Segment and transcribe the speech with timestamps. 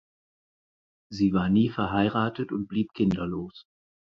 [1.11, 3.67] Sie war nie verheiratet und blieb kinderlos.